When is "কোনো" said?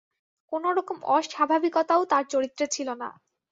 0.51-0.69